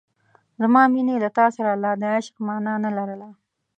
زما 0.61 0.81
مینې 0.93 1.15
له 1.23 1.29
تا 1.37 1.45
سره 1.55 1.71
لا 1.83 1.91
د 2.01 2.03
عشق 2.15 2.35
مانا 2.47 2.73
نه 2.85 2.89
لرله. 2.97 3.29